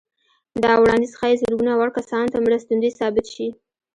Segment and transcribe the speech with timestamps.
[0.63, 3.47] دا وړانديز ښايي زرګونه وړ کسانو ته مرستندوی ثابت شي.